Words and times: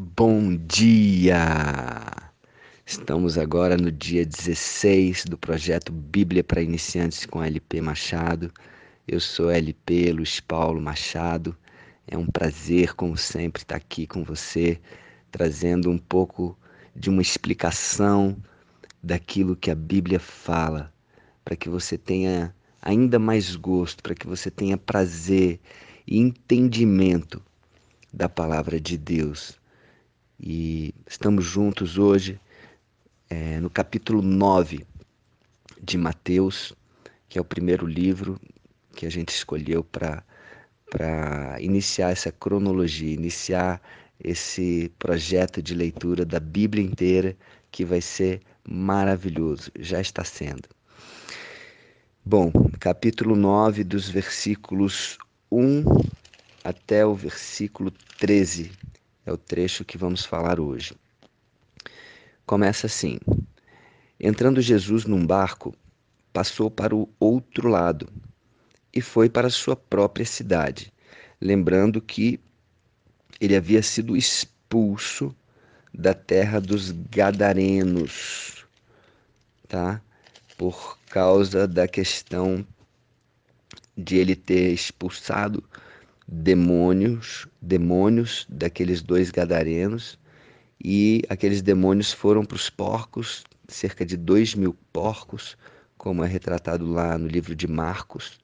Bom 0.00 0.54
dia! 0.54 1.34
Estamos 2.86 3.36
agora 3.36 3.76
no 3.76 3.90
dia 3.90 4.24
16 4.24 5.24
do 5.24 5.36
projeto 5.36 5.90
Bíblia 5.90 6.44
para 6.44 6.62
Iniciantes 6.62 7.26
com 7.26 7.42
LP 7.42 7.80
Machado. 7.80 8.52
Eu 9.08 9.18
sou 9.18 9.50
LP 9.50 10.12
Luiz 10.12 10.38
Paulo 10.38 10.80
Machado. 10.80 11.56
É 12.06 12.16
um 12.16 12.26
prazer, 12.26 12.94
como 12.94 13.16
sempre, 13.16 13.60
estar 13.60 13.74
aqui 13.74 14.06
com 14.06 14.22
você, 14.22 14.80
trazendo 15.32 15.90
um 15.90 15.98
pouco 15.98 16.56
de 16.94 17.10
uma 17.10 17.20
explicação 17.20 18.36
daquilo 19.02 19.56
que 19.56 19.68
a 19.68 19.74
Bíblia 19.74 20.20
fala, 20.20 20.94
para 21.44 21.56
que 21.56 21.68
você 21.68 21.98
tenha 21.98 22.54
ainda 22.80 23.18
mais 23.18 23.56
gosto, 23.56 24.00
para 24.00 24.14
que 24.14 24.28
você 24.28 24.48
tenha 24.48 24.78
prazer 24.78 25.58
e 26.06 26.18
entendimento 26.20 27.42
da 28.14 28.28
palavra 28.28 28.80
de 28.80 28.96
Deus 28.96 29.57
e 30.40 30.94
estamos 31.06 31.44
juntos 31.44 31.98
hoje 31.98 32.40
é, 33.28 33.58
no 33.58 33.68
capítulo 33.68 34.22
9 34.22 34.86
de 35.82 35.98
Mateus, 35.98 36.72
que 37.28 37.38
é 37.38 37.40
o 37.40 37.44
primeiro 37.44 37.86
livro 37.86 38.40
que 38.94 39.04
a 39.04 39.10
gente 39.10 39.30
escolheu 39.30 39.82
para 39.82 41.56
iniciar 41.60 42.10
essa 42.10 42.30
cronologia, 42.30 43.12
iniciar 43.12 43.82
esse 44.22 44.92
projeto 44.98 45.60
de 45.60 45.74
leitura 45.74 46.24
da 46.24 46.40
Bíblia 46.40 46.84
inteira, 46.84 47.36
que 47.70 47.84
vai 47.84 48.00
ser 48.00 48.40
maravilhoso, 48.68 49.70
já 49.78 50.00
está 50.00 50.24
sendo. 50.24 50.68
Bom, 52.24 52.52
capítulo 52.78 53.34
9, 53.34 53.84
dos 53.84 54.08
versículos 54.08 55.18
1 55.50 55.84
até 56.64 57.04
o 57.04 57.14
versículo 57.14 57.90
13 58.18 58.70
é 59.28 59.32
o 59.32 59.36
trecho 59.36 59.84
que 59.84 59.98
vamos 59.98 60.24
falar 60.24 60.58
hoje. 60.58 60.94
Começa 62.46 62.86
assim: 62.86 63.18
Entrando 64.18 64.62
Jesus 64.62 65.04
num 65.04 65.26
barco, 65.26 65.74
passou 66.32 66.70
para 66.70 66.96
o 66.96 67.06
outro 67.20 67.68
lado 67.68 68.08
e 68.92 69.02
foi 69.02 69.28
para 69.28 69.50
sua 69.50 69.76
própria 69.76 70.24
cidade, 70.24 70.90
lembrando 71.38 72.00
que 72.00 72.40
ele 73.38 73.54
havia 73.54 73.82
sido 73.82 74.16
expulso 74.16 75.36
da 75.92 76.14
terra 76.14 76.58
dos 76.58 76.90
Gadarenos, 76.90 78.64
tá? 79.68 80.00
Por 80.56 80.98
causa 81.10 81.68
da 81.68 81.86
questão 81.86 82.66
de 83.94 84.16
ele 84.16 84.34
ter 84.34 84.72
expulsado 84.72 85.62
demônios, 86.28 87.48
demônios 87.62 88.46
daqueles 88.50 89.00
dois 89.00 89.30
gadarenos, 89.30 90.18
e 90.82 91.22
aqueles 91.28 91.62
demônios 91.62 92.12
foram 92.12 92.44
para 92.44 92.56
os 92.56 92.68
porcos, 92.68 93.44
cerca 93.66 94.04
de 94.04 94.16
dois 94.16 94.54
mil 94.54 94.76
porcos, 94.92 95.56
como 95.96 96.22
é 96.22 96.28
retratado 96.28 96.86
lá 96.86 97.16
no 97.16 97.26
livro 97.26 97.56
de 97.56 97.66
Marcos, 97.66 98.38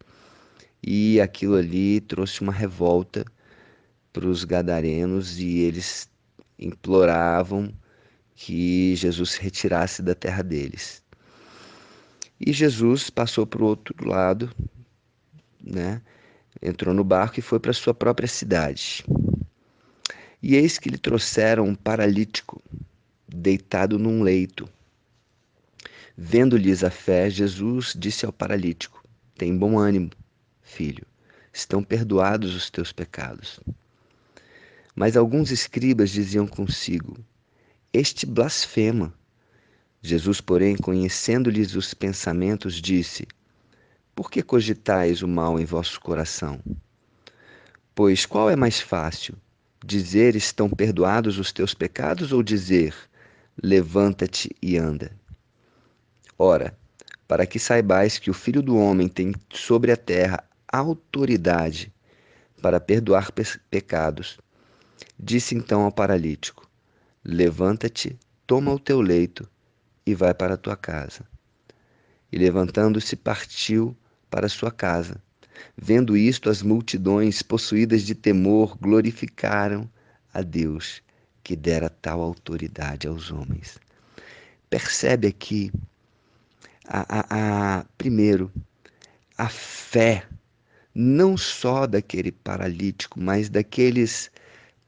e 0.82 1.20
aquilo 1.20 1.56
ali 1.56 2.00
trouxe 2.00 2.40
uma 2.40 2.52
revolta 2.52 3.24
para 4.12 4.26
os 4.26 4.44
gadarenos 4.44 5.38
e 5.38 5.58
eles 5.60 6.08
imploravam 6.58 7.72
que 8.34 8.96
Jesus 8.96 9.32
se 9.32 9.42
retirasse 9.42 10.02
da 10.02 10.14
terra 10.14 10.42
deles. 10.42 11.02
E 12.40 12.52
Jesus 12.52 13.10
passou 13.10 13.46
para 13.46 13.62
o 13.62 13.66
outro 13.66 14.08
lado, 14.08 14.50
né? 15.62 16.02
Entrou 16.62 16.94
no 16.94 17.04
barco 17.04 17.38
e 17.38 17.42
foi 17.42 17.58
para 17.58 17.72
sua 17.72 17.94
própria 17.94 18.28
cidade. 18.28 19.04
E 20.42 20.56
eis 20.56 20.78
que 20.78 20.88
lhe 20.88 20.98
trouxeram 20.98 21.64
um 21.64 21.74
paralítico, 21.74 22.62
deitado 23.28 23.98
num 23.98 24.22
leito. 24.22 24.68
Vendo-lhes 26.16 26.84
a 26.84 26.90
fé, 26.90 27.28
Jesus 27.28 27.94
disse 27.96 28.24
ao 28.24 28.32
paralítico: 28.32 29.02
Tem 29.36 29.56
bom 29.56 29.78
ânimo, 29.78 30.10
filho, 30.62 31.06
estão 31.52 31.82
perdoados 31.82 32.54
os 32.54 32.70
teus 32.70 32.92
pecados. 32.92 33.58
Mas 34.94 35.16
alguns 35.16 35.50
escribas 35.50 36.10
diziam 36.10 36.46
consigo: 36.46 37.18
Este 37.92 38.26
blasfema. 38.26 39.12
Jesus, 40.00 40.40
porém, 40.40 40.76
conhecendo-lhes 40.76 41.74
os 41.74 41.94
pensamentos, 41.94 42.74
disse: 42.80 43.26
por 44.14 44.30
que 44.30 44.42
cogitais 44.42 45.22
o 45.22 45.28
mal 45.28 45.58
em 45.58 45.64
vosso 45.64 46.00
coração? 46.00 46.60
Pois 47.94 48.24
qual 48.24 48.48
é 48.48 48.56
mais 48.56 48.80
fácil? 48.80 49.34
Dizer 49.84 50.36
estão 50.36 50.70
perdoados 50.70 51.38
os 51.38 51.52
teus 51.52 51.74
pecados 51.74 52.32
ou 52.32 52.42
dizer 52.42 52.94
levanta-te 53.62 54.50
e 54.62 54.76
anda? 54.76 55.12
Ora, 56.38 56.76
para 57.26 57.46
que 57.46 57.58
saibais 57.58 58.18
que 58.18 58.30
o 58.30 58.34
Filho 58.34 58.62
do 58.62 58.76
Homem 58.76 59.08
tem 59.08 59.32
sobre 59.50 59.92
a 59.92 59.96
terra 59.96 60.42
autoridade 60.68 61.92
para 62.60 62.80
perdoar 62.80 63.30
pecados, 63.70 64.38
disse 65.18 65.54
então 65.54 65.82
ao 65.82 65.92
paralítico: 65.92 66.68
Levanta-te, 67.24 68.18
toma 68.46 68.72
o 68.72 68.78
teu 68.78 69.00
leito 69.00 69.48
e 70.06 70.14
vai 70.14 70.34
para 70.34 70.54
a 70.54 70.58
tua 70.58 70.76
casa. 70.76 71.24
E 72.32 72.38
levantando-se, 72.38 73.14
partiu 73.14 73.96
para 74.30 74.48
sua 74.48 74.70
casa. 74.70 75.20
Vendo 75.76 76.16
isto, 76.16 76.50
as 76.50 76.62
multidões, 76.62 77.42
possuídas 77.42 78.02
de 78.02 78.14
temor, 78.14 78.76
glorificaram 78.78 79.88
a 80.32 80.42
Deus 80.42 81.02
que 81.42 81.54
dera 81.54 81.88
tal 81.90 82.20
autoridade 82.20 83.06
aos 83.06 83.30
homens. 83.30 83.78
Percebe 84.70 85.28
aqui, 85.28 85.70
a, 86.86 87.20
a, 87.20 87.78
a, 87.78 87.84
primeiro, 87.98 88.50
a 89.36 89.48
fé, 89.48 90.26
não 90.94 91.36
só 91.36 91.86
daquele 91.86 92.32
paralítico, 92.32 93.20
mas 93.20 93.48
daqueles 93.48 94.30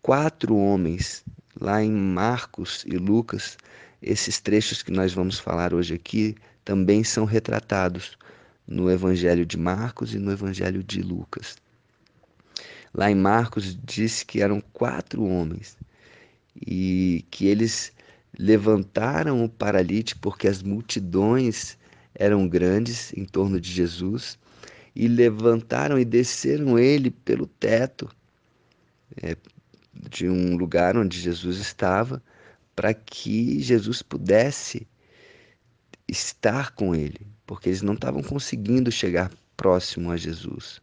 quatro 0.03 0.57
homens, 0.57 1.25
lá 1.61 1.83
em 1.83 1.93
Marcos 1.93 2.85
e 2.87 2.97
Lucas, 2.97 3.59
esses 4.01 4.41
trechos 4.41 4.83
que 4.83 4.93
nós 4.93 5.13
vamos 5.13 5.39
falar 5.39 5.75
hoje 5.75 5.95
aqui 5.95 6.35
também 6.65 7.05
são 7.05 7.25
retratados 7.25 8.17
no 8.67 8.91
Evangelho 8.91 9.47
de 9.47 9.57
Marcos 9.57 10.15
e 10.15 10.19
no 10.19 10.33
Evangelho 10.33 10.83
de 10.83 11.01
Lucas. 11.01 11.57
Lá 12.93 13.11
em 13.11 13.15
Marcos 13.15 13.79
diz 13.85 14.23
que 14.23 14.41
eram 14.41 14.61
quatro 14.73 15.25
homens 15.25 15.77
e 16.67 17.25
que 17.31 17.47
eles 17.47 17.93
levantaram 18.39 19.45
o 19.45 19.49
paralítico 19.49 20.21
porque 20.21 20.49
as 20.49 20.63
multidões 20.63 21.79
eram 22.15 22.49
grandes 22.49 23.13
em 23.13 23.25
torno 23.25 23.61
de 23.61 23.71
Jesus 23.71 24.39
e 24.95 25.07
levantaram 25.07 25.99
e 25.99 26.05
desceram 26.05 26.79
ele 26.79 27.11
pelo 27.11 27.47
teto 27.47 28.09
é, 29.23 29.37
de 30.09 30.29
um 30.29 30.57
lugar 30.57 30.97
onde 30.97 31.21
Jesus 31.21 31.59
estava 31.59 32.23
para 32.75 32.93
que 32.95 33.61
Jesus 33.61 34.03
pudesse 34.03 34.87
estar 36.09 36.75
com 36.75 36.95
ele 36.95 37.36
porque 37.47 37.69
eles 37.69 37.83
não 37.83 37.95
estavam 37.95 38.23
conseguindo 38.23 38.91
chegar 38.91 39.31
próximo 39.57 40.11
a 40.11 40.17
Jesus. 40.17 40.83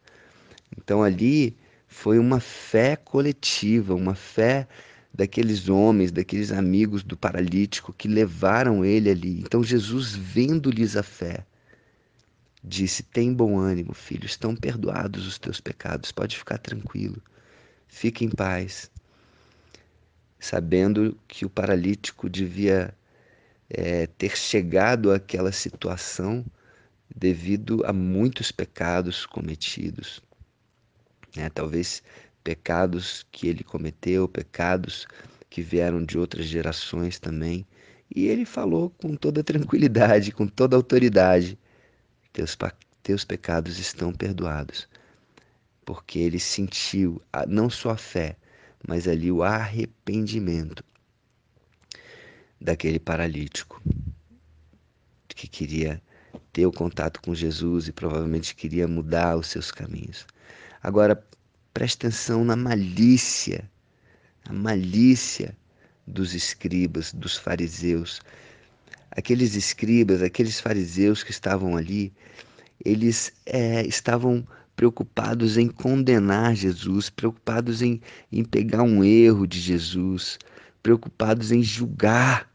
Então 0.76 1.02
ali 1.02 1.56
foi 1.86 2.18
uma 2.18 2.40
fé 2.40 2.96
coletiva, 2.96 3.94
uma 3.94 4.14
fé 4.14 4.66
daqueles 5.12 5.68
homens, 5.68 6.10
daqueles 6.10 6.50
amigos 6.50 7.04
do 7.04 7.16
paralítico 7.16 7.92
que 7.92 8.08
levaram 8.08 8.84
ele 8.84 9.10
ali. 9.10 9.40
Então 9.40 9.62
Jesus, 9.62 10.14
vendo-lhes 10.14 10.96
a 10.96 11.02
fé, 11.02 11.46
disse: 12.62 13.02
Tem 13.02 13.32
bom 13.32 13.56
ânimo, 13.58 13.94
filho, 13.94 14.26
estão 14.26 14.56
perdoados 14.56 15.26
os 15.26 15.38
teus 15.38 15.60
pecados, 15.60 16.10
pode 16.10 16.36
ficar 16.36 16.58
tranquilo, 16.58 17.22
fique 17.86 18.24
em 18.24 18.30
paz. 18.30 18.90
Sabendo 20.40 21.16
que 21.28 21.46
o 21.46 21.50
paralítico 21.50 22.28
devia 22.28 22.92
é, 23.70 24.06
ter 24.06 24.36
chegado 24.36 25.12
àquela 25.12 25.52
situação 25.52 26.44
devido 27.14 27.82
a 27.86 27.92
muitos 27.92 28.50
pecados 28.50 29.24
cometidos. 29.24 30.20
Né? 31.36 31.48
Talvez 31.50 32.02
pecados 32.42 33.24
que 33.30 33.46
ele 33.46 33.62
cometeu, 33.62 34.28
pecados 34.28 35.06
que 35.48 35.62
vieram 35.62 36.04
de 36.04 36.18
outras 36.18 36.46
gerações 36.46 37.18
também. 37.18 37.66
E 38.14 38.26
ele 38.26 38.44
falou 38.44 38.90
com 38.90 39.14
toda 39.14 39.42
tranquilidade, 39.44 40.32
com 40.32 40.46
toda 40.46 40.76
autoridade: 40.76 41.58
teus, 42.32 42.56
teus 43.02 43.24
pecados 43.24 43.78
estão 43.78 44.12
perdoados. 44.12 44.88
Porque 45.84 46.18
ele 46.18 46.40
sentiu 46.40 47.22
não 47.46 47.68
só 47.68 47.90
a 47.90 47.96
fé, 47.96 48.36
mas 48.86 49.06
ali 49.06 49.30
o 49.30 49.42
arrependimento 49.42 50.82
daquele 52.60 52.98
paralítico 52.98 53.82
que 55.28 55.46
queria 55.46 56.00
ter 56.54 56.64
o 56.64 56.72
contato 56.72 57.20
com 57.20 57.34
Jesus 57.34 57.88
e 57.88 57.92
provavelmente 57.92 58.54
queria 58.54 58.86
mudar 58.86 59.36
os 59.36 59.48
seus 59.48 59.72
caminhos. 59.72 60.24
Agora, 60.80 61.20
preste 61.74 62.06
atenção 62.06 62.44
na 62.44 62.54
malícia, 62.54 63.68
a 64.48 64.52
malícia 64.52 65.56
dos 66.06 66.32
escribas, 66.32 67.12
dos 67.12 67.36
fariseus. 67.36 68.20
Aqueles 69.10 69.56
escribas, 69.56 70.22
aqueles 70.22 70.60
fariseus 70.60 71.24
que 71.24 71.32
estavam 71.32 71.76
ali, 71.76 72.12
eles 72.84 73.32
é, 73.44 73.84
estavam 73.84 74.46
preocupados 74.76 75.58
em 75.58 75.68
condenar 75.68 76.54
Jesus, 76.54 77.10
preocupados 77.10 77.82
em, 77.82 78.00
em 78.30 78.44
pegar 78.44 78.84
um 78.84 79.02
erro 79.02 79.44
de 79.44 79.58
Jesus, 79.58 80.38
preocupados 80.84 81.50
em 81.50 81.64
julgar 81.64 82.48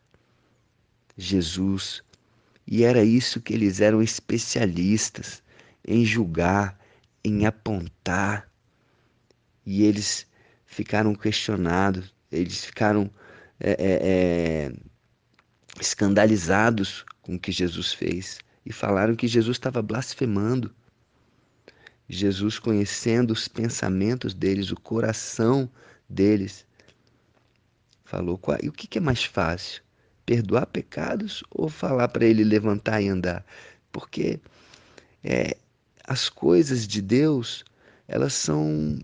Jesus. 1.18 2.02
E 2.71 2.83
era 2.83 3.04
isso 3.04 3.42
que 3.42 3.51
eles 3.51 3.81
eram 3.81 4.00
especialistas 4.00 5.42
em 5.83 6.06
julgar, 6.06 6.80
em 7.24 7.48
apontar. 7.48 8.48
E 9.66 9.83
eles 9.83 10.27
ficaram 10.68 11.16
questionados, 11.16 12.13
eles 12.31 12.63
ficaram 12.63 13.10
é, 13.60 13.71
é, 13.71 13.77
é, 13.81 14.74
escandalizados 15.81 17.04
com 17.24 17.33
o 17.33 17.39
que 17.39 17.51
Jesus 17.51 17.92
fez 17.92 18.38
e 18.63 18.71
falaram 18.71 19.16
que 19.16 19.27
Jesus 19.27 19.57
estava 19.57 19.81
blasfemando. 19.81 20.71
Jesus, 22.07 22.60
conhecendo 22.60 23.31
os 23.31 23.48
pensamentos 23.48 24.36
deles, 24.36 24.71
o 24.71 24.80
coração 24.80 25.68
deles, 26.07 26.68
falou: 28.06 28.39
e 28.62 28.69
o 28.69 28.71
que 28.71 29.00
é 29.00 29.01
mais 29.01 29.24
fácil? 29.24 29.81
Perdoar 30.30 30.68
pecados 30.68 31.44
ou 31.50 31.70
falar 31.70 32.08
para 32.10 32.24
ele 32.24 32.44
levantar 32.44 33.02
e 33.02 33.08
andar? 33.08 33.44
Porque 33.92 34.40
é, 35.24 35.58
as 36.04 36.30
coisas 36.30 36.88
de 36.88 37.02
Deus, 37.02 37.66
elas 38.08 38.34
são 38.34 39.00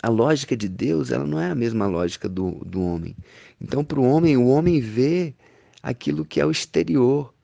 a 0.00 0.08
lógica 0.08 0.56
de 0.56 0.68
Deus 0.68 1.10
ela 1.10 1.26
não 1.26 1.40
é 1.40 1.50
a 1.50 1.56
mesma 1.56 1.88
lógica 1.88 2.28
do, 2.28 2.52
do 2.64 2.80
homem. 2.80 3.16
Então, 3.60 3.84
para 3.84 3.98
o 3.98 4.04
homem, 4.04 4.36
o 4.36 4.46
homem 4.46 4.80
vê 4.80 5.34
aquilo 5.82 6.24
que 6.24 6.40
é 6.40 6.46
o 6.46 6.52
exterior. 6.52 7.34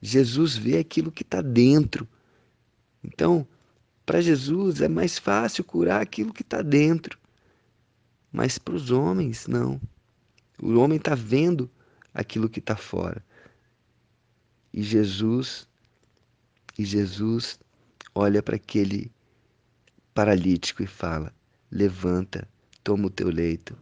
Jesus 0.00 0.56
vê 0.56 0.78
aquilo 0.78 1.10
que 1.10 1.24
está 1.24 1.42
dentro. 1.42 2.06
Então, 3.02 3.44
para 4.06 4.20
Jesus 4.20 4.80
é 4.80 4.86
mais 4.86 5.18
fácil 5.18 5.64
curar 5.64 6.00
aquilo 6.00 6.32
que 6.32 6.42
está 6.42 6.62
dentro. 6.62 7.18
Mas 8.32 8.58
para 8.58 8.76
os 8.76 8.92
homens, 8.92 9.48
não. 9.48 9.80
O 10.62 10.78
homem 10.78 10.98
está 10.98 11.16
vendo 11.16 11.68
aquilo 12.14 12.48
que 12.48 12.58
está 12.58 12.76
fora. 12.76 13.24
E 14.72 14.82
Jesus, 14.82 15.68
e 16.78 16.84
Jesus 16.84 17.58
olha 18.14 18.42
para 18.42 18.56
aquele 18.56 19.10
paralítico 20.14 20.82
e 20.82 20.86
fala: 20.86 21.32
levanta, 21.70 22.48
toma 22.82 23.06
o 23.06 23.10
teu 23.10 23.28
leito, 23.28 23.76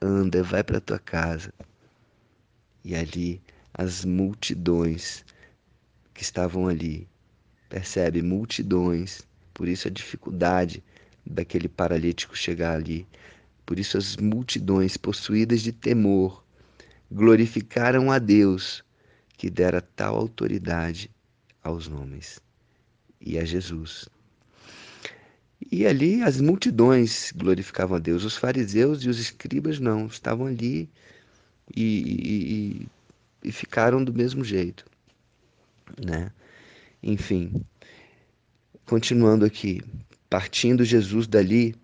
anda, 0.00 0.42
vai 0.42 0.62
para 0.62 0.80
tua 0.80 0.98
casa. 0.98 1.52
E 2.84 2.94
ali 2.94 3.40
as 3.74 4.04
multidões 4.04 5.24
que 6.14 6.22
estavam 6.22 6.68
ali, 6.68 7.08
percebe? 7.68 8.22
Multidões, 8.22 9.26
por 9.52 9.68
isso 9.68 9.88
a 9.88 9.90
dificuldade 9.90 10.82
daquele 11.24 11.68
paralítico 11.68 12.36
chegar 12.36 12.76
ali. 12.76 13.06
Por 13.66 13.78
isso 13.78 13.98
as 13.98 14.16
multidões 14.16 14.96
possuídas 14.96 15.60
de 15.60 15.72
temor 15.72 16.45
glorificaram 17.10 18.10
a 18.10 18.18
Deus 18.18 18.84
que 19.36 19.50
dera 19.50 19.80
tal 19.80 20.16
autoridade 20.16 21.10
aos 21.62 21.88
homens 21.88 22.40
e 23.20 23.38
a 23.38 23.44
Jesus. 23.44 24.08
E 25.70 25.86
ali 25.86 26.22
as 26.22 26.40
multidões 26.40 27.32
glorificavam 27.34 27.96
a 27.96 28.00
Deus. 28.00 28.24
Os 28.24 28.36
fariseus 28.36 29.02
e 29.02 29.08
os 29.08 29.18
escribas 29.18 29.80
não, 29.80 30.06
estavam 30.06 30.46
ali 30.46 30.88
e, 31.74 32.86
e, 33.42 33.48
e 33.48 33.52
ficaram 33.52 34.02
do 34.04 34.12
mesmo 34.12 34.44
jeito. 34.44 34.84
Né? 36.04 36.30
Enfim, 37.02 37.64
continuando 38.84 39.44
aqui. 39.44 39.80
Partindo 40.28 40.84
Jesus 40.84 41.26
dali, 41.26 41.74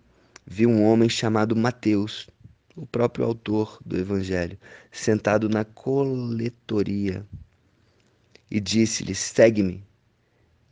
viu 0.45 0.69
um 0.69 0.83
homem 0.83 1.07
chamado 1.09 1.55
Mateus, 1.55 2.27
o 2.75 2.85
próprio 2.85 3.25
autor 3.25 3.79
do 3.85 3.97
Evangelho, 3.97 4.57
sentado 4.91 5.47
na 5.47 5.63
coletoria, 5.63 7.25
e 8.49 8.59
disse-lhe: 8.59 9.15
Segue-me. 9.15 9.83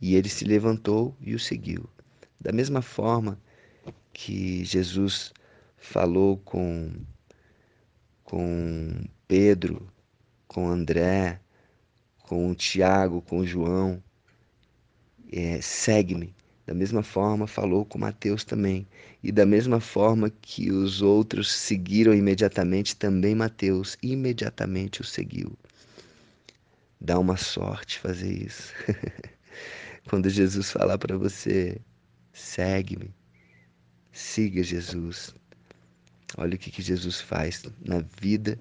E 0.00 0.16
ele 0.16 0.28
se 0.28 0.44
levantou 0.44 1.16
e 1.20 1.34
o 1.34 1.38
seguiu. 1.38 1.88
Da 2.40 2.50
mesma 2.50 2.82
forma 2.82 3.38
que 4.12 4.64
Jesus 4.64 5.32
falou 5.78 6.38
com, 6.38 6.92
com 8.24 9.04
Pedro, 9.28 9.88
com 10.48 10.68
André, 10.68 11.40
com 12.18 12.52
Tiago, 12.54 13.22
com 13.22 13.44
João, 13.46 14.02
é, 15.32 15.60
segue-me. 15.60 16.34
Da 16.72 16.78
mesma 16.78 17.02
forma 17.02 17.46
falou 17.46 17.84
com 17.84 17.98
Mateus 17.98 18.44
também. 18.44 18.86
E 19.22 19.30
da 19.30 19.44
mesma 19.44 19.78
forma 19.78 20.30
que 20.30 20.72
os 20.72 21.02
outros 21.02 21.52
seguiram 21.52 22.14
imediatamente, 22.14 22.96
também 22.96 23.34
Mateus 23.34 23.98
imediatamente 24.02 25.02
o 25.02 25.04
seguiu. 25.04 25.52
Dá 26.98 27.18
uma 27.18 27.36
sorte 27.36 27.98
fazer 27.98 28.32
isso. 28.32 28.72
Quando 30.08 30.30
Jesus 30.30 30.70
falar 30.72 30.96
para 30.96 31.18
você, 31.18 31.78
Segue-me. 32.32 33.14
Siga 34.10 34.62
Jesus. 34.62 35.34
Olha 36.38 36.54
o 36.54 36.58
que, 36.58 36.70
que 36.70 36.80
Jesus 36.80 37.20
faz 37.20 37.64
na 37.84 38.02
vida 38.18 38.58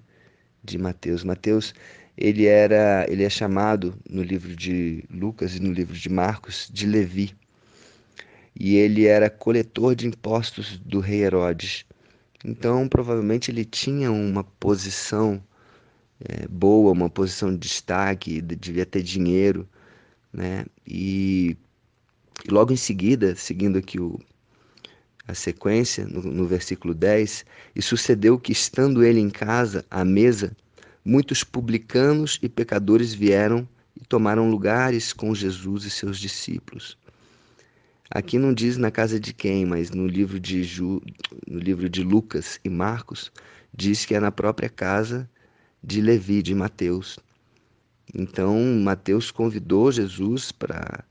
de 0.61 0.77
Mateus. 0.77 1.23
Mateus, 1.23 1.73
ele 2.17 2.45
era, 2.45 3.05
ele 3.09 3.23
é 3.23 3.29
chamado 3.29 3.97
no 4.09 4.21
livro 4.21 4.53
de 4.53 5.05
Lucas 5.09 5.55
e 5.55 5.61
no 5.61 5.71
livro 5.71 5.95
de 5.95 6.09
Marcos 6.09 6.69
de 6.69 6.85
Levi. 6.85 7.33
E 8.59 8.75
ele 8.75 9.05
era 9.05 9.29
coletor 9.29 9.95
de 9.95 10.07
impostos 10.07 10.77
do 10.79 10.99
rei 10.99 11.23
Herodes. 11.23 11.85
Então, 12.43 12.87
provavelmente 12.87 13.51
ele 13.51 13.65
tinha 13.65 14.11
uma 14.11 14.43
posição 14.43 15.41
é, 16.19 16.47
boa, 16.47 16.91
uma 16.91 17.09
posição 17.09 17.51
de 17.51 17.59
destaque, 17.59 18.41
devia 18.41 18.85
ter 18.85 19.03
dinheiro, 19.03 19.67
né? 20.33 20.65
E 20.85 21.55
e 22.47 22.51
logo 22.51 22.73
em 22.73 22.77
seguida, 22.77 23.35
seguindo 23.35 23.77
aqui 23.77 23.99
o, 23.99 24.19
a 25.27 25.33
sequência, 25.33 26.05
no, 26.05 26.21
no 26.21 26.47
versículo 26.47 26.93
10, 26.93 27.45
e 27.75 27.81
sucedeu 27.81 28.39
que, 28.39 28.51
estando 28.51 29.03
ele 29.03 29.19
em 29.19 29.29
casa, 29.29 29.85
à 29.89 30.03
mesa, 30.03 30.55
muitos 31.05 31.43
publicanos 31.43 32.39
e 32.41 32.49
pecadores 32.49 33.13
vieram 33.13 33.67
e 33.99 34.03
tomaram 34.05 34.49
lugares 34.49 35.13
com 35.13 35.35
Jesus 35.35 35.83
e 35.83 35.89
seus 35.89 36.17
discípulos. 36.17 36.97
Aqui 38.13 38.37
não 38.37 38.53
diz 38.53 38.77
na 38.77 38.91
casa 38.91 39.17
de 39.17 39.33
quem, 39.33 39.65
mas 39.65 39.91
no 39.91 40.05
livro 40.05 40.37
de, 40.37 40.63
Ju, 40.63 41.01
no 41.47 41.57
livro 41.57 41.89
de 41.89 42.03
Lucas 42.03 42.59
e 42.61 42.69
Marcos, 42.69 43.31
diz 43.73 44.03
que 44.05 44.13
é 44.13 44.19
na 44.19 44.31
própria 44.31 44.69
casa 44.69 45.29
de 45.81 46.01
Levi, 46.01 46.41
de 46.43 46.53
Mateus. 46.53 47.17
Então, 48.13 48.61
Mateus 48.83 49.31
convidou 49.31 49.91
Jesus 49.91 50.51
para 50.51 51.05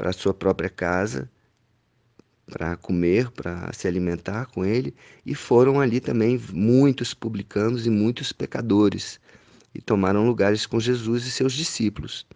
para 0.00 0.14
sua 0.14 0.32
própria 0.32 0.70
casa, 0.70 1.30
para 2.50 2.74
comer, 2.74 3.30
para 3.30 3.70
se 3.74 3.86
alimentar 3.86 4.46
com 4.46 4.64
ele, 4.64 4.94
e 5.26 5.34
foram 5.34 5.78
ali 5.78 6.00
também 6.00 6.40
muitos 6.54 7.12
publicanos 7.12 7.86
e 7.86 7.90
muitos 7.90 8.32
pecadores, 8.32 9.20
e 9.74 9.80
tomaram 9.82 10.26
lugares 10.26 10.64
com 10.64 10.80
Jesus 10.80 11.26
e 11.26 11.30
seus 11.30 11.52
discípulos. 11.52 12.26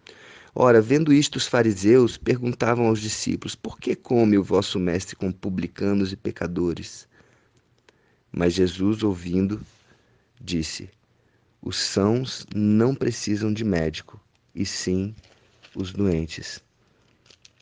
Ora, 0.56 0.80
vendo 0.80 1.12
isto, 1.12 1.34
os 1.34 1.49
fariseus 1.49 2.16
perguntavam 2.16 2.87
aos 2.87 3.00
discípulos: 3.00 3.56
Por 3.56 3.76
que 3.76 3.96
come 3.96 4.38
o 4.38 4.44
vosso 4.44 4.78
mestre 4.78 5.16
com 5.16 5.32
publicanos 5.32 6.12
e 6.12 6.16
pecadores? 6.16 7.08
Mas 8.30 8.54
Jesus, 8.54 9.02
ouvindo, 9.02 9.61
disse: 10.40 10.88
Os 11.61 11.76
sãos 11.76 12.46
não 12.54 12.94
precisam 12.94 13.52
de 13.52 13.64
médico, 13.64 14.20
e 14.54 14.64
sim 14.64 15.12
os 15.75 15.92
doentes. 15.92 16.62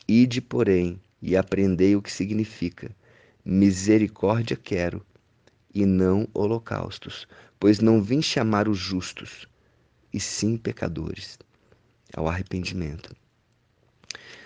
Ide, 0.07 0.39
porém, 0.39 1.01
e 1.19 1.35
aprendei 1.35 1.95
o 1.95 2.01
que 2.01 2.11
significa: 2.11 2.95
misericórdia 3.43 4.55
quero, 4.55 5.03
e 5.73 5.83
não 5.83 6.27
holocaustos, 6.31 7.27
pois 7.59 7.79
não 7.79 8.03
vim 8.03 8.21
chamar 8.21 8.67
os 8.69 8.77
justos, 8.77 9.47
e 10.13 10.19
sim 10.19 10.57
pecadores, 10.57 11.39
ao 12.15 12.27
arrependimento. 12.27 13.15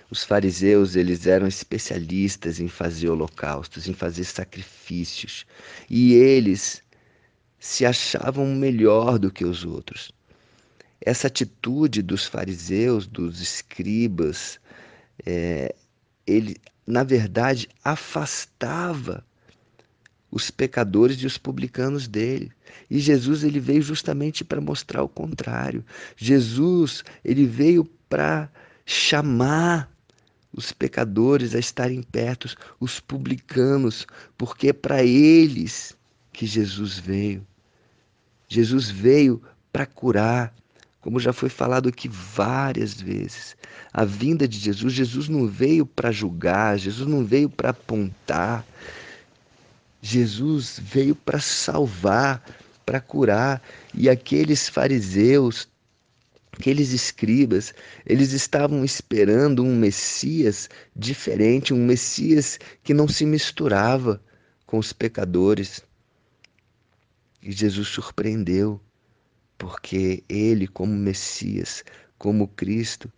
Os 0.10 0.24
fariseus, 0.24 0.96
eles 0.96 1.28
eram 1.28 1.48
especialistas 1.48 2.60
em 2.60 2.68
fazer 2.70 3.10
holocaustos, 3.10 3.88
em 3.88 3.94
fazer 3.94 4.24
sacrifícios, 4.24 5.46
e 5.90 6.14
eles 6.14 6.82
se 7.60 7.86
achavam 7.86 8.46
melhor 8.46 9.20
do 9.20 9.30
que 9.30 9.44
os 9.44 9.66
outros. 9.66 10.12
Essa 11.02 11.28
atitude 11.28 12.02
dos 12.02 12.26
fariseus, 12.26 13.06
dos 13.06 13.42
escribas, 13.42 14.60
é, 15.26 15.76
ele, 16.26 16.56
na 16.86 17.04
verdade, 17.04 17.68
afastava 17.84 19.26
os 20.32 20.52
pecadores 20.52 21.18
e 21.18 21.26
os 21.26 21.38
publicanos 21.38 22.08
dele. 22.08 22.52
E 22.90 23.00
Jesus 23.00 23.44
ele 23.44 23.60
veio 23.60 23.82
justamente 23.82 24.44
para 24.44 24.62
mostrar 24.62 25.04
o 25.04 25.10
contrário. 25.10 25.84
Jesus 26.16 27.04
ele 27.24 27.46
veio 27.46 27.86
para 28.10 28.50
chamar 28.86 29.92
os 30.54 30.72
pecadores 30.72 31.54
a 31.54 31.60
estarem 31.60 32.02
perto, 32.02 32.56
os 32.80 33.00
publicanos, 33.00 34.08
porque 34.38 34.70
é 34.70 34.74
para 34.74 35.04
eles 35.04 35.96
que 36.34 36.46
Jesus 36.46 36.98
veio. 36.98 37.46
Jesus 38.48 38.90
veio 38.90 39.42
para 39.72 39.86
curar, 39.86 40.54
como 41.02 41.20
já 41.20 41.34
foi 41.34 41.50
falado 41.50 41.90
aqui 41.90 42.08
várias 42.08 43.00
vezes. 43.00 43.56
A 43.94 44.06
vinda 44.06 44.48
de 44.48 44.58
Jesus, 44.58 44.94
Jesus 44.94 45.30
não 45.30 45.48
veio 45.48 45.86
para 45.86 46.12
julgar, 46.12 46.78
Jesus 46.78 47.08
não 47.08 47.26
veio 47.26 47.50
para 47.50 47.70
apontar. 47.70 48.66
Jesus 50.02 50.80
veio 50.82 51.16
para 51.16 51.40
salvar, 51.40 52.44
para 52.86 53.02
curar. 53.02 53.62
E 53.94 54.10
aqueles 54.10 54.70
fariseus, 54.70 55.68
aqueles 56.52 56.92
escribas, 56.92 57.74
eles 58.06 58.32
estavam 58.32 58.86
esperando 58.86 59.64
um 59.64 59.76
Messias 59.76 60.70
diferente, 60.96 61.74
um 61.74 61.86
Messias 61.86 62.60
que 62.84 62.94
não 62.94 63.08
se 63.08 63.26
misturava 63.26 64.22
com 64.66 64.78
os 64.78 64.94
pecadores. 64.94 65.84
E 67.42 67.52
Jesus 67.52 67.88
surpreendeu, 67.88 68.82
porque 69.58 70.24
ele, 70.30 70.68
como 70.68 70.94
Messias, 70.94 71.84
como 72.18 72.48
Cristo, 72.48 73.12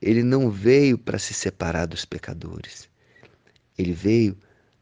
ele 0.00 0.22
não 0.22 0.50
veio 0.50 0.98
para 0.98 1.18
se 1.18 1.34
separar 1.34 1.86
dos 1.86 2.04
pecadores. 2.04 2.88
Ele 3.76 3.92
veio 3.92 4.36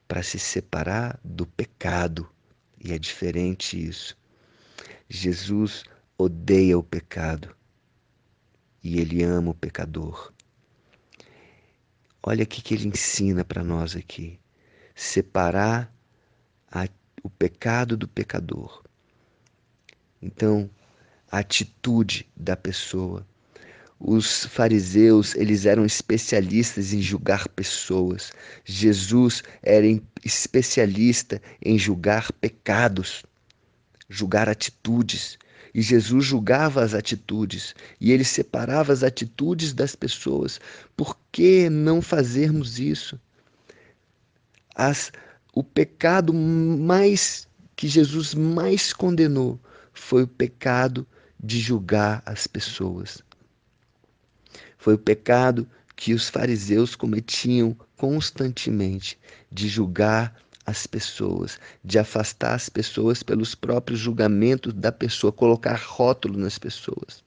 para 0.07 0.23
se 0.23 0.39
separar 0.39 1.19
do 1.25 1.47
pecado. 1.47 2.29
E 2.83 2.93
é 2.93 2.99
diferente 2.99 3.83
isso. 3.83 4.17
Jesus 5.09 5.85
odeia 6.19 6.79
o 6.79 6.83
pecado 6.83 7.55
e 8.83 9.01
ele 9.01 9.23
ama 9.23 9.51
o 9.51 9.55
pecador. 9.55 10.33
Olha 12.23 12.45
o 12.45 12.47
que 12.47 12.75
ele 12.75 12.89
ensina 12.89 13.45
para 13.45 13.63
nós 13.63 13.95
aqui: 13.95 14.39
separar 14.95 15.93
a, 16.71 16.89
o 17.23 17.31
pecado 17.31 17.97
do 17.97 18.09
pecador. 18.09 18.83
Então, 20.21 20.71
a 21.31 21.39
atitude 21.39 22.29
da 22.37 22.57
pessoa. 22.57 23.27
Os 23.99 24.45
fariseus, 24.47 25.35
eles 25.35 25.65
eram 25.65 25.85
especialistas 25.85 26.93
em 26.93 27.01
julgar 27.01 27.49
pessoas. 27.49 28.31
Jesus 28.65 29.43
era 29.63 29.87
especialista 30.23 31.41
em 31.63 31.79
julgar 31.79 32.31
pecados, 32.33 33.25
julgar 34.09 34.49
atitudes. 34.49 35.39
E 35.75 35.81
Jesus 35.81 36.25
julgava 36.25 36.83
as 36.83 36.95
atitudes 36.95 37.75
e 38.01 38.13
ele 38.13 38.25
separava 38.25 38.93
as 38.93 39.03
atitudes 39.03 39.73
das 39.73 39.95
pessoas. 39.95 40.61
Por 40.97 41.19
que 41.33 41.69
não 41.71 42.03
fazermos 42.03 42.79
isso? 42.79 43.19
As, 44.75 45.11
o 45.55 45.65
pecado 45.65 46.33
mais 46.35 47.49
que 47.75 47.89
Jesus 47.89 48.35
mais 48.35 48.93
condenou 48.93 49.59
foi 49.93 50.23
o 50.23 50.29
pecado 50.29 51.07
de 51.43 51.59
julgar 51.61 52.23
as 52.25 52.47
pessoas. 52.47 53.26
Foi 54.79 54.95
o 54.95 54.99
pecado 54.99 55.67
que 55.95 56.13
os 56.13 56.29
fariseus 56.29 56.95
cometiam 56.95 57.77
constantemente 57.97 59.19
de 59.51 59.69
julgar 59.69 60.35
as 60.67 60.87
pessoas, 60.87 61.59
de 61.85 61.99
afastar 61.99 62.55
as 62.55 62.69
pessoas 62.69 63.23
pelos 63.23 63.55
próprios 63.55 64.01
julgamentos 64.01 64.73
da 64.73 64.91
pessoa, 64.91 65.33
colocar 65.33 65.77
rótulo 65.77 66.37
nas 66.39 66.59
pessoas. 66.59 67.25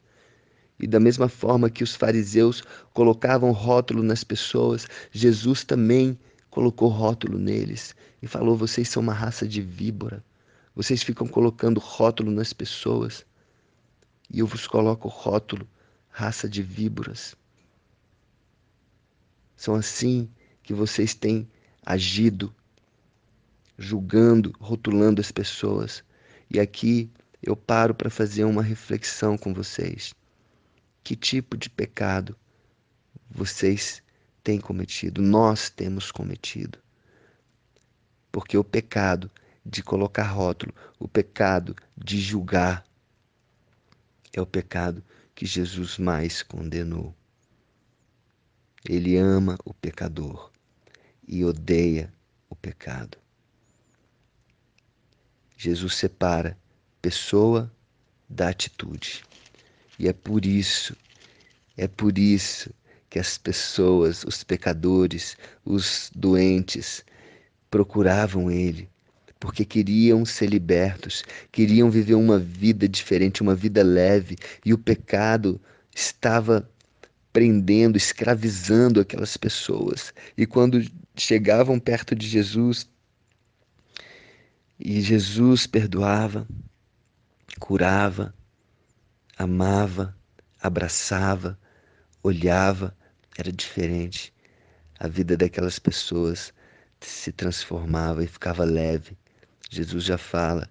E 0.80 0.86
da 0.86 1.00
mesma 1.00 1.28
forma 1.28 1.70
que 1.70 1.84
os 1.84 1.96
fariseus 1.96 2.64
colocavam 2.94 3.52
rótulo 3.52 4.04
nas 4.04 4.24
pessoas, 4.24 4.88
Jesus 5.12 5.64
também 5.64 6.18
colocou 6.50 6.90
rótulo 6.90 7.38
neles 7.38 7.96
e 8.22 8.28
falou: 8.28 8.56
vocês 8.56 8.90
são 8.90 9.02
uma 9.02 9.14
raça 9.14 9.48
de 9.48 9.62
víbora. 9.62 10.24
Vocês 10.76 11.04
ficam 11.04 11.28
colocando 11.28 11.80
rótulo 11.80 12.32
nas 12.32 12.54
pessoas. 12.54 13.26
E 14.32 14.40
eu 14.40 14.48
vos 14.48 14.68
coloco 14.68 15.08
rótulo, 15.08 15.68
raça 16.20 16.50
de 16.50 16.62
víboras. 16.62 17.34
São 19.56 19.74
assim 19.74 20.30
que 20.62 20.74
vocês 20.74 21.14
têm 21.14 21.50
agido 21.86 22.54
julgando, 23.78 24.54
rotulando 24.60 25.22
as 25.22 25.32
pessoas. 25.32 26.04
E 26.52 26.60
aqui 26.60 27.10
eu 27.42 27.56
paro 27.56 27.96
para 27.96 28.10
fazer 28.10 28.44
uma 28.44 28.62
reflexão 28.62 29.38
com 29.38 29.54
vocês. 29.54 30.14
Que 31.02 31.16
tipo 31.16 31.56
de 31.56 31.70
pecado 31.70 32.36
vocês 33.32 34.04
têm 34.44 34.60
cometido? 34.60 35.22
Nós 35.22 35.70
temos 35.70 36.12
cometido. 36.12 36.80
Porque 38.30 38.58
o 38.58 38.64
pecado 38.64 39.32
de 39.66 39.82
colocar 39.82 40.24
rótulo, 40.24 40.76
o 41.00 41.08
pecado 41.08 41.74
de 41.96 42.20
julgar, 42.20 42.84
é 44.34 44.42
o 44.42 44.46
pecado 44.46 45.02
que 45.40 45.46
Jesus 45.46 45.98
mais 45.98 46.44
condenou. 46.44 47.16
Ele 48.84 49.16
ama 49.16 49.58
o 49.64 49.74
pecador 49.74 50.52
e 51.26 51.46
odeia 51.46 52.14
o 52.50 52.56
pecado. 52.58 53.18
Jesus 55.56 55.96
separa 55.96 56.60
pessoa 57.02 57.74
da 58.30 58.50
atitude. 58.50 59.24
E 59.98 60.10
é 60.10 60.14
por 60.14 60.46
isso, 60.46 60.94
é 61.78 61.88
por 61.88 62.18
isso 62.18 62.70
que 63.10 63.18
as 63.18 63.38
pessoas, 63.38 64.26
os 64.26 64.44
pecadores, 64.44 65.38
os 65.64 66.12
doentes, 66.14 67.06
procuravam 67.72 68.52
Ele, 68.52 68.90
porque 69.40 69.64
queriam 69.64 70.26
ser 70.26 70.48
libertos, 70.48 71.24
queriam 71.52 71.90
viver 71.90 72.16
uma 72.16 72.38
vida 72.38 72.90
diferente, 72.90 73.42
uma 73.42 73.56
vida 73.56 73.82
leve, 73.82 74.38
e 74.66 74.74
o 74.74 74.78
pecado 74.78 75.60
estava 75.96 76.70
prendendo, 77.32 77.98
escravizando 77.98 79.00
aquelas 79.00 79.38
pessoas. 79.38 80.14
E 80.38 80.46
quando 80.46 80.86
chegavam 81.16 81.80
perto 81.80 82.14
de 82.16 82.28
Jesus, 82.28 82.90
e 84.78 85.02
Jesus 85.02 85.68
perdoava, 85.68 86.48
curava, 87.60 88.34
amava, 89.38 90.16
abraçava, 90.62 91.58
olhava, 92.22 92.96
era 93.38 93.52
diferente. 93.52 94.34
A 95.00 95.08
vida 95.08 95.38
daquelas 95.38 95.80
pessoas 95.80 96.54
se 97.00 97.32
transformava 97.32 98.24
e 98.24 98.28
ficava 98.28 98.66
leve. 98.66 99.18
Jesus 99.70 100.04
já 100.04 100.18
fala: 100.18 100.68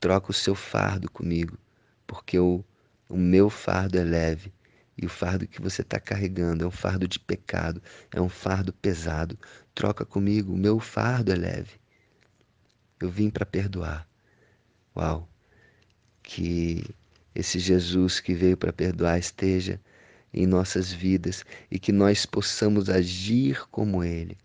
troca 0.00 0.30
o 0.30 0.34
seu 0.34 0.54
fardo 0.54 1.10
comigo, 1.10 1.56
porque 2.06 2.38
o, 2.38 2.64
o 3.08 3.16
meu 3.16 3.48
fardo 3.48 3.96
é 3.96 4.02
leve 4.02 4.52
e 5.00 5.06
o 5.06 5.08
fardo 5.08 5.46
que 5.46 5.62
você 5.62 5.82
está 5.82 6.00
carregando 6.00 6.64
é 6.64 6.66
um 6.66 6.72
fardo 6.72 7.06
de 7.06 7.20
pecado, 7.20 7.80
é 8.12 8.20
um 8.20 8.28
fardo 8.28 8.72
pesado. 8.72 9.38
Troca 9.72 10.04
comigo, 10.04 10.52
o 10.52 10.56
meu 10.56 10.80
fardo 10.80 11.30
é 11.30 11.36
leve. 11.36 11.80
Eu 13.00 13.08
vim 13.08 13.30
para 13.30 13.46
perdoar. 13.46 14.08
Uau! 14.96 15.28
Que 16.20 16.84
esse 17.32 17.60
Jesus 17.60 18.18
que 18.18 18.34
veio 18.34 18.56
para 18.56 18.72
perdoar 18.72 19.16
esteja 19.20 19.80
em 20.34 20.44
nossas 20.44 20.92
vidas 20.92 21.44
e 21.70 21.78
que 21.78 21.92
nós 21.92 22.26
possamos 22.26 22.90
agir 22.90 23.64
como 23.70 24.02
Ele, 24.02 24.36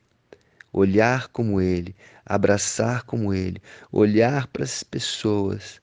olhar 0.73 1.29
como 1.29 1.61
Ele, 1.61 1.95
abraçar 2.25 3.03
como 3.03 3.33
Ele, 3.33 3.61
olhar 3.91 4.47
para 4.47 4.63
as 4.63 4.83
pessoas 4.83 5.79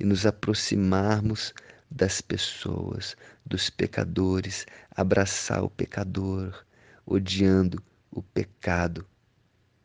e 0.00 0.04
nos 0.04 0.26
aproximarmos 0.26 1.54
das 1.90 2.20
pessoas, 2.20 3.16
dos 3.46 3.70
pecadores, 3.70 4.66
abraçar 4.90 5.62
o 5.62 5.70
pecador, 5.70 6.64
odiando 7.06 7.80
o 8.10 8.22
pecado 8.22 9.06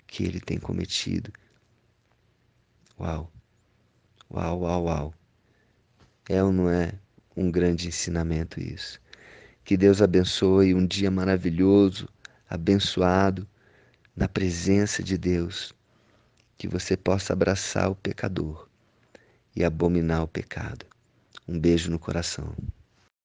que 0.08 0.24
ele 0.24 0.40
tem 0.40 0.58
cometido 0.58 1.32
Uau! 3.00 3.32
Uau, 4.30 4.60
uau, 4.60 4.84
uau! 4.84 5.14
É 6.28 6.44
ou 6.44 6.52
não 6.52 6.70
é 6.70 6.92
um 7.36 7.50
grande 7.50 7.88
ensinamento 7.88 8.60
isso? 8.60 9.00
Que 9.64 9.78
Deus 9.78 10.02
abençoe 10.02 10.76
um 10.76 10.86
dia 10.86 11.10
maravilhoso, 11.10 12.10
abençoado, 12.50 13.48
na 14.20 14.28
presença 14.28 15.02
de 15.02 15.18
Deus. 15.18 15.74
Que 16.58 16.68
você 16.68 16.98
possa 16.98 17.32
abraçar 17.32 17.90
o 17.90 17.96
pecador 17.96 18.68
e 19.56 19.64
abominar 19.64 20.24
o 20.24 20.28
pecado. 20.28 20.86
Um 21.48 21.58
beijo 21.58 21.90
no 21.90 21.98
coração. 21.98 22.54